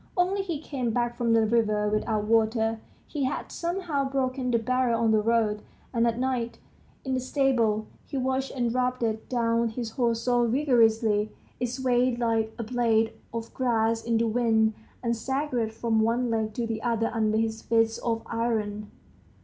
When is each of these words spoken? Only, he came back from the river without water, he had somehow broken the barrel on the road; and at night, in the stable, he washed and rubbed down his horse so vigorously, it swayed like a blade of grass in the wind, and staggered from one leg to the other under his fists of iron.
Only, 0.17 0.41
he 0.41 0.59
came 0.59 0.89
back 0.89 1.15
from 1.15 1.33
the 1.33 1.45
river 1.45 1.87
without 1.87 2.23
water, 2.23 2.79
he 3.05 3.25
had 3.25 3.51
somehow 3.51 4.09
broken 4.09 4.49
the 4.49 4.57
barrel 4.57 4.99
on 4.99 5.11
the 5.11 5.21
road; 5.21 5.61
and 5.93 6.07
at 6.07 6.17
night, 6.17 6.57
in 7.05 7.13
the 7.13 7.19
stable, 7.19 7.85
he 8.07 8.17
washed 8.17 8.49
and 8.55 8.73
rubbed 8.73 9.03
down 9.29 9.69
his 9.69 9.91
horse 9.91 10.23
so 10.23 10.47
vigorously, 10.47 11.31
it 11.59 11.67
swayed 11.67 12.17
like 12.17 12.51
a 12.57 12.63
blade 12.63 13.13
of 13.31 13.53
grass 13.53 14.03
in 14.03 14.17
the 14.17 14.25
wind, 14.25 14.73
and 15.03 15.15
staggered 15.15 15.71
from 15.71 15.99
one 16.01 16.31
leg 16.31 16.55
to 16.55 16.65
the 16.65 16.81
other 16.81 17.11
under 17.13 17.37
his 17.37 17.61
fists 17.61 17.99
of 17.99 18.23
iron. 18.25 18.89